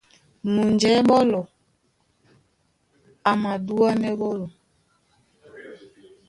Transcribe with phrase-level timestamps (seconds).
[0.53, 1.41] Mujɛ̌ɓólɔ
[3.29, 4.49] a madúánɛ́ ɓɔ́lɔ̄.